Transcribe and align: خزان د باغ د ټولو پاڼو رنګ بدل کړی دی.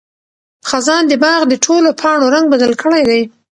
خزان 0.69 1.03
د 1.07 1.13
باغ 1.23 1.41
د 1.47 1.53
ټولو 1.65 1.89
پاڼو 1.99 2.25
رنګ 2.35 2.45
بدل 2.53 2.71
کړی 2.81 3.01
دی. 3.09 3.21